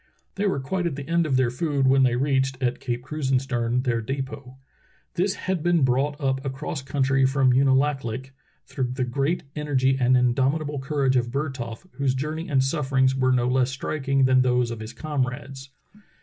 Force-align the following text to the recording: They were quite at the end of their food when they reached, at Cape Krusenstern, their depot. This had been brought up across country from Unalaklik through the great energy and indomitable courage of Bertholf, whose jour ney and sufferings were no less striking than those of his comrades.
They 0.33 0.47
were 0.47 0.59
quite 0.59 0.87
at 0.87 0.95
the 0.95 1.07
end 1.07 1.27
of 1.27 1.37
their 1.37 1.51
food 1.51 1.85
when 1.85 2.01
they 2.01 2.15
reached, 2.15 2.57
at 2.59 2.79
Cape 2.79 3.03
Krusenstern, 3.03 3.83
their 3.83 4.01
depot. 4.01 4.57
This 5.13 5.35
had 5.35 5.61
been 5.61 5.83
brought 5.83 6.19
up 6.19 6.43
across 6.43 6.81
country 6.81 7.23
from 7.27 7.53
Unalaklik 7.53 8.31
through 8.65 8.93
the 8.93 9.03
great 9.03 9.43
energy 9.55 9.97
and 9.99 10.17
indomitable 10.17 10.79
courage 10.79 11.17
of 11.17 11.29
Bertholf, 11.29 11.85
whose 11.97 12.15
jour 12.15 12.33
ney 12.33 12.49
and 12.49 12.63
sufferings 12.63 13.13
were 13.15 13.31
no 13.31 13.47
less 13.47 13.69
striking 13.69 14.25
than 14.25 14.41
those 14.41 14.71
of 14.71 14.79
his 14.79 14.91
comrades. 14.91 15.69